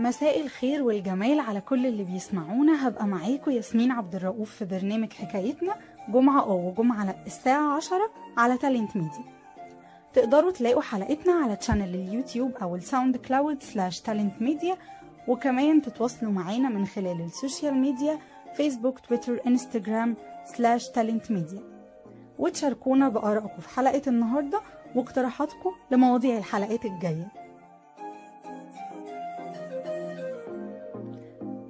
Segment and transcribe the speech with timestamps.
[0.00, 2.88] مساء الخير والجمال على كل اللي بيسمعونا.
[2.88, 5.74] هبقى معاكم ياسمين عبد الرؤوف في برنامج حكايتنا
[6.08, 7.98] جمعة آه وجمعة الساعة 10
[8.36, 9.24] على Talent Media
[10.12, 14.76] تقدروا تلاقوا حلقتنا على channel ال YouTube أو ال SoundCloud slash Talent Media
[15.28, 18.18] وكمان تتواصلوا معانا من خلال ال social media
[18.54, 21.62] Facebook Twitter Instagram slash Talent Media
[22.38, 24.60] وتشاركونا بآرائكم في حلقة النهاردة
[24.94, 27.39] واقتراحاتكم لمواضيع الحلقات الجاية.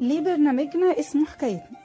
[0.00, 1.78] ليه برنامجنا اسمه حكايتنا.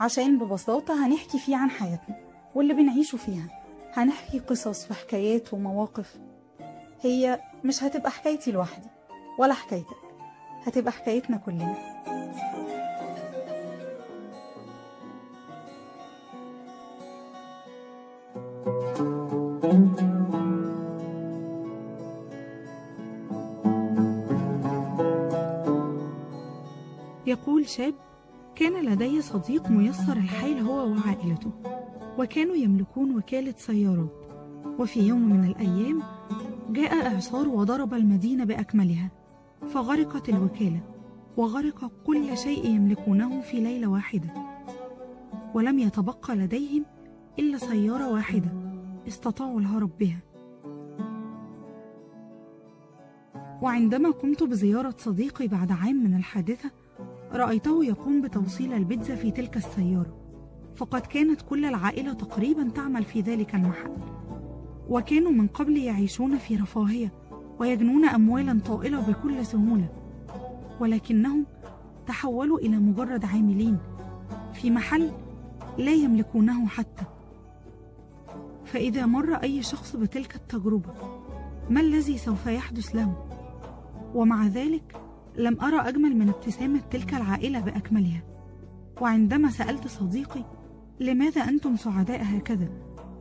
[0.00, 2.16] عشان ببساطة هنحكي فيه عن حياتنا
[2.54, 3.48] واللي بنعيشه فيها.
[3.92, 6.18] هنحكي قصص وحكايات ومواقف.
[7.00, 8.88] هي مش هتبقى حكايتي لوحدي
[9.38, 9.96] ولا حكايتك.
[10.66, 11.76] هتبقى حكايتنا كلنا.
[27.44, 27.94] يقول شاب
[28.54, 31.50] كان لدي صديق ميسر الحال هو وعائلته
[32.18, 34.26] وكانوا يملكون وكالة سيارات
[34.78, 36.02] وفي يوم من الأيام
[36.70, 39.10] جاء إعصار وضرب المدينة بأكملها
[39.68, 40.80] فغرقت الوكالة
[41.36, 44.28] وغرق كل شيء يملكونه في ليلة واحدة
[45.54, 46.84] ولم يتبقى لديهم
[47.38, 48.52] إلا سيارة واحدة
[49.08, 50.18] استطاعوا الهرب بها
[53.62, 56.70] وعندما قمت بزيارة صديقي بعد عام من الحادثة
[57.34, 60.16] رأيته يقوم بتوصيل البيتزا في تلك السيارة.
[60.76, 63.96] فقد كانت كل العائلة تقريبا تعمل في ذلك المحل.
[64.88, 67.12] وكانوا من قبل يعيشون في رفاهية
[67.58, 69.88] ويجنون أموالا طائلة بكل سهولة.
[70.80, 71.46] ولكنهم
[72.06, 73.78] تحولوا إلى مجرد عاملين
[74.52, 75.10] في محل
[75.78, 77.04] لا يملكونه حتى.
[78.64, 80.92] فإذا مر أي شخص بتلك التجربة
[81.70, 83.26] ما الذي سوف يحدث له؟
[84.14, 84.96] ومع ذلك
[85.36, 88.22] لم أرى أجمل من ابتسامة تلك العائلة بأكملها.
[89.00, 90.44] وعندما سألت صديقي
[91.00, 92.68] لماذا أنتم سعداء هكذا؟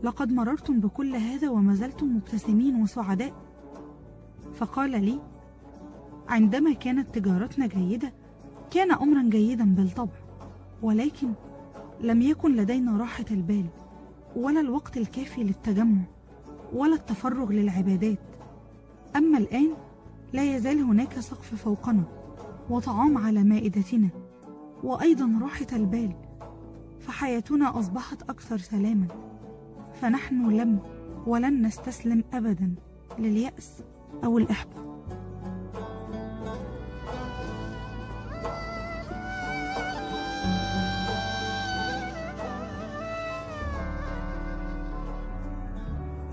[0.04, 3.34] لقد مررتم بكل هذا وما زلتم مبتسمين وسعداء.
[4.54, 5.20] فقال لي
[6.28, 8.14] عندما كانت تجارتنا جيدة
[8.72, 10.14] كان أمرا جيدا بالطبع
[10.82, 11.34] ولكن
[12.02, 13.66] لم يكن لدينا راحة البال
[14.36, 16.02] ولا الوقت الكافي للتجمع
[16.74, 18.20] ولا التفرغ للعبادات.
[19.16, 19.74] أما الآن
[20.34, 22.04] لا يزال هناك سقف فوقنا
[22.70, 24.10] وطعام على مائدتنا
[24.84, 26.16] وأيضا راحة البال
[27.00, 29.08] فحياتنا أصبحت أكثر سلاما.
[30.02, 30.80] فنحن لم
[31.28, 32.76] ولن نستسلم أبدا
[33.20, 33.84] لليأس
[34.24, 34.84] أو الإحباط.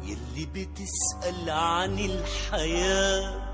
[0.03, 3.50] يلي بتسأل عن الحياة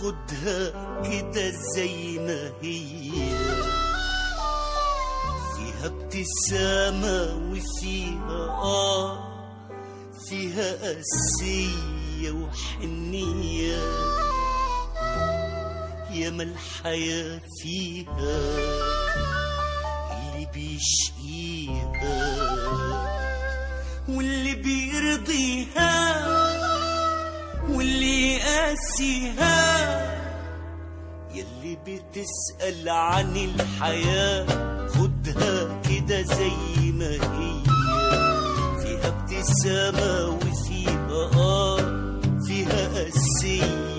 [0.00, 0.70] خدها
[1.02, 3.10] كده زي ما هي.
[5.56, 7.18] فيها ابتسامة
[7.50, 9.34] وفيها آه
[10.28, 13.82] فيها قسية وحنية.
[16.10, 18.38] ياما الحياة فيها
[20.12, 21.94] اللي بيشقيها
[24.08, 25.94] واللي بيرضيها.
[27.84, 29.54] واللي قاسيها
[31.34, 34.46] يلي بتسأل عن الحياة
[34.88, 37.62] خدها كده زي ما هي.
[38.82, 41.78] فيها ابتسامة وفيها آه
[42.48, 43.93] فيها قاسية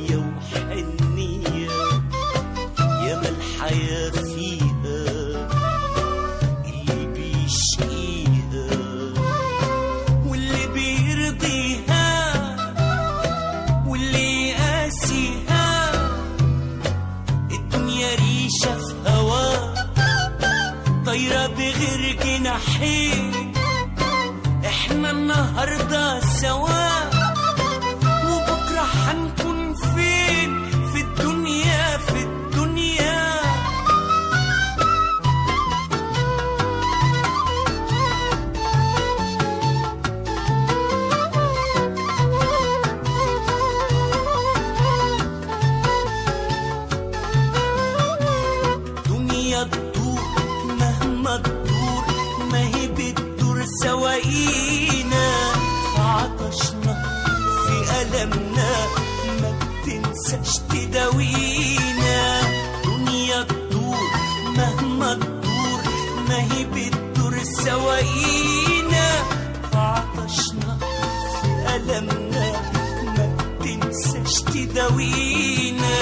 [74.85, 75.97] ناوينا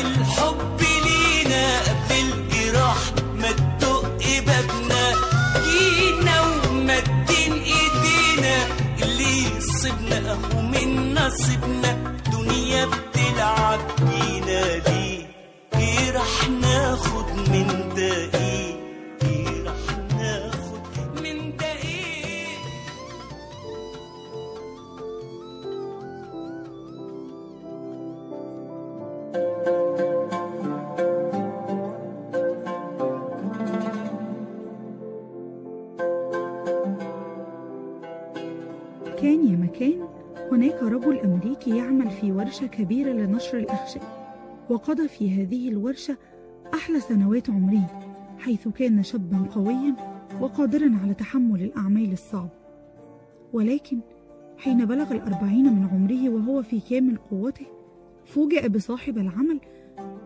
[0.00, 2.96] الحب لينا قبل الجراح
[3.36, 5.12] ما تدق بابنا.
[5.64, 8.56] جينا ومدين إيدينا.
[9.02, 12.14] اللي يصيبنا اهو من نصيبنا.
[39.24, 40.08] كان يا مكان
[40.52, 44.02] هناك رجل أمريكي يعمل في ورشة كبيرة لنشر الأخشاب
[44.70, 46.16] وقضى في هذه الورشة
[46.74, 48.00] أحلى سنوات عمره
[48.38, 49.94] حيث كان شابا قويا
[50.40, 52.50] وقادرا على تحمل الأعمال الصعبة
[53.52, 54.00] ولكن
[54.58, 57.66] حين بلغ الأربعين من عمره وهو في كامل قوته
[58.24, 59.60] فوجئ بصاحب العمل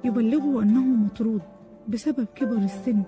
[0.04, 1.42] يبلغه أنه مطرود
[1.88, 3.02] بسبب كبر السن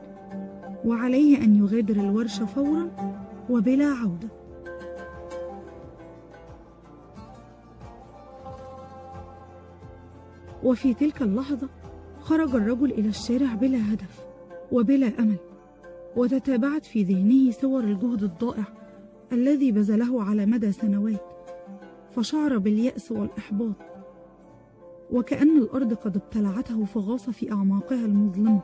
[0.85, 2.91] وعليه أن يغادر الورشة فورا
[3.51, 4.40] وبلا عودة.
[10.65, 11.69] وفي تلك اللحظة
[12.21, 14.21] خرج الرجل إلى الشارع بلا هدف
[14.73, 15.37] وبلا أمل
[16.17, 18.65] وتتابعت في ذهنه صور الجهد الضائع
[19.33, 21.21] الذي بذله على مدى سنوات
[22.11, 23.75] فشعر باليأس والإحباط
[25.12, 28.61] وكأن الأرض قد ابتلعته فغاص في أعماقها المظلمة.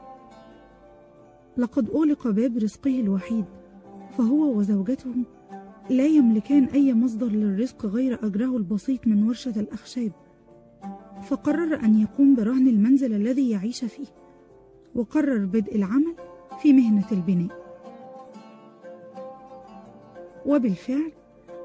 [1.56, 3.44] لقد أغلق باب رزقه الوحيد
[4.18, 5.14] فهو وزوجته
[5.90, 10.12] لا يملكان أي مصدر للرزق غير أجره البسيط من ورشة الأخشاب.
[11.26, 14.06] فقرر أن يقوم برهن المنزل الذي يعيش فيه
[14.94, 16.14] وقرر بدء العمل
[16.62, 17.66] في مهنة البناء.
[20.46, 21.12] وبالفعل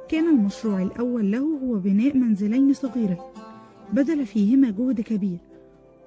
[0.09, 3.17] كان المشروع الأول له هو بناء منزلين صغيرين
[3.93, 5.37] بذل فيهما جهد كبير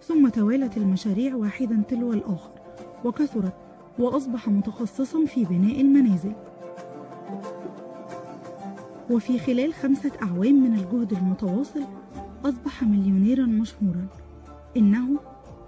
[0.03, 2.51] ثم توالت المشاريع واحدا تلو الآخر
[3.05, 3.55] وكثرت
[3.99, 6.33] وأصبح متخصصا في بناء المنازل.
[9.11, 11.85] وفي خلال خمسة أعوام من الجهد المتواصل
[12.44, 14.06] أصبح مليونيرا مشهورا.
[14.76, 15.20] إنه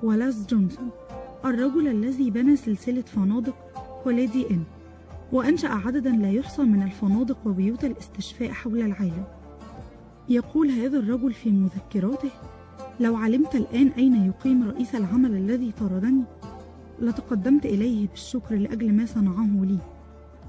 [0.03, 0.91] ولاس جونسون
[1.45, 3.55] الرجل الذي بنى سلسلة فنادق
[4.07, 4.63] هوليدي إن
[5.33, 9.25] وأنشأ عددا لا يحصى من الفنادق وبيوت الاستشفاء حول العالم.
[10.29, 12.31] يقول هذا الرجل في مذكراته
[13.01, 16.23] لو علمت الآن أين يقيم رئيس العمل الذي طردني
[17.01, 19.79] لتقدمت إليه بالشكر لأجل ما صنعه لي.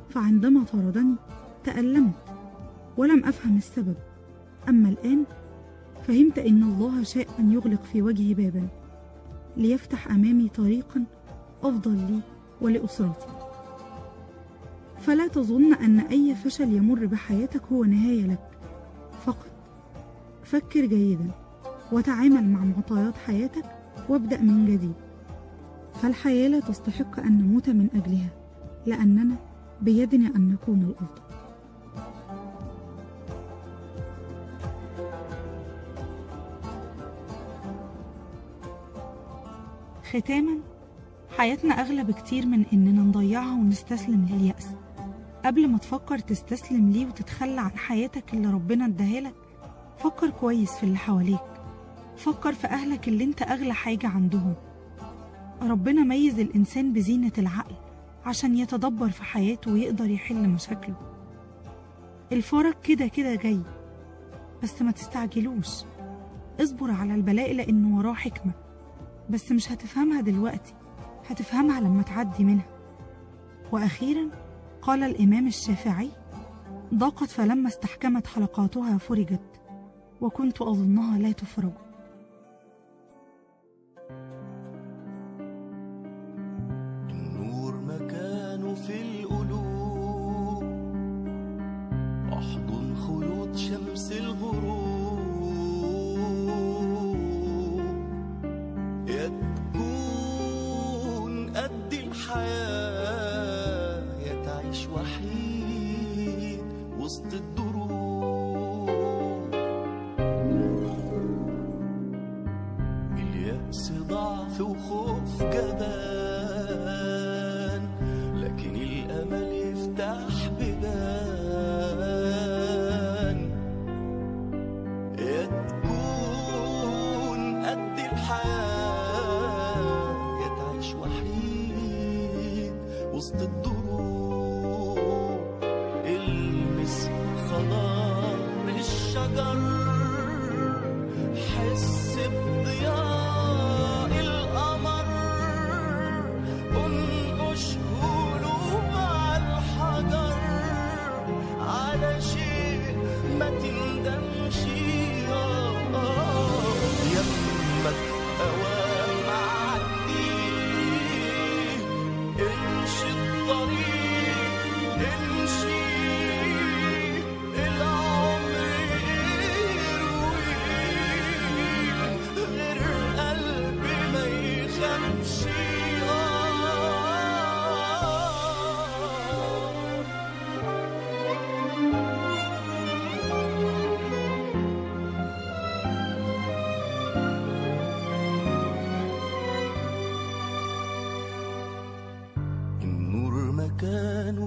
[0.09, 1.15] فعندما طردني
[1.63, 2.13] تألمت
[2.97, 3.95] ولم أفهم السبب.
[4.69, 5.23] أما الآن
[6.07, 8.67] فهمت إن الله شاء ان يغلق في وجهي بابا
[9.57, 11.03] ليفتح أمامي طريقا
[11.63, 12.19] أفضل لي
[12.61, 13.27] ولأسرتي.
[14.99, 18.49] فلا تظن أن أي فشل يمر بحياتك هو نهاية لك.
[19.25, 19.51] فقط
[20.43, 21.31] فكر جيدا
[21.91, 23.65] وتعامل مع معطيات حياتك
[24.09, 24.93] وابدأ من جديد.
[25.93, 28.29] فالحياة لا تستحق أن نموت من أجلها
[28.85, 29.35] لأننا
[29.81, 31.26] بيدنا أن نكون الأفضل.
[40.17, 40.57] ختاما
[41.37, 44.67] حياتنا أغلى بكتير من إننا نضيعها ونستسلم لليأس.
[45.45, 49.33] قبل ما تفكر تستسلم ليه وتتخلى عن حياتك اللي ربنا اداهالك
[49.97, 51.39] فكر كويس في اللي حواليك.
[52.17, 54.53] فكر في أهلك اللي أنت أغلى حاجة عندهم.
[55.61, 57.75] ربنا ميز الإنسان بزينة العقل
[58.25, 60.95] عشان يتدبر في حياته ويقدر يحل مشاكله.
[62.31, 63.59] الفرج كده كده جاي
[64.63, 65.69] بس ما تستعجلوش.
[66.61, 68.66] اصبر على البلاء لأنه وراه حكمة.
[69.29, 70.73] بس مش هتفهمها دلوقتي.
[71.29, 72.65] هتفهمها لما تعدي منها.
[73.71, 74.29] وأخيرا
[74.81, 76.09] قال الإمام الشافعي
[76.93, 79.61] ضاقت فلما استحكمت حلقاتها فرجت
[80.21, 81.86] وكنت أظنها لا تفرج.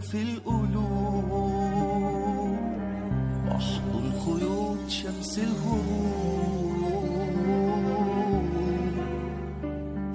[0.00, 1.78] في القلوب.
[3.48, 6.50] احضن خيوط شمس الغروب.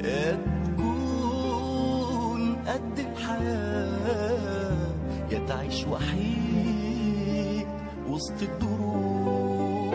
[0.03, 4.93] يا تكون قد الحياة
[5.31, 7.67] يا تعيش وحيد
[8.09, 9.93] وسط الدروب.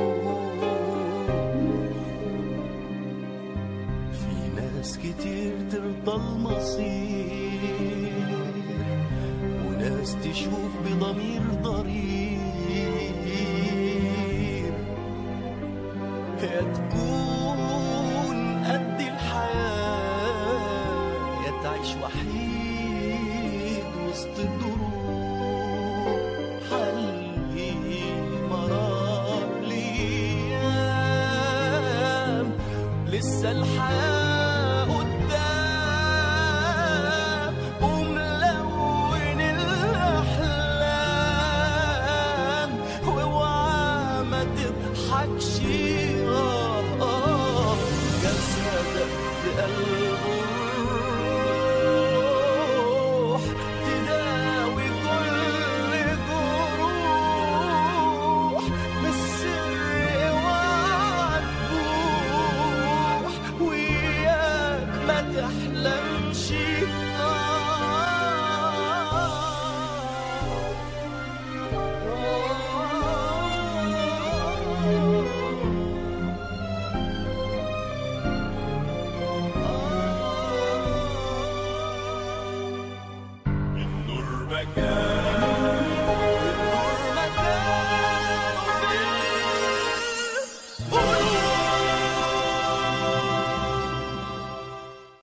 [4.13, 8.00] في ناس كتير ترضى المصير.
[10.01, 12.41] وناس تشوف بضمير ضرير.
[16.43, 16.61] يا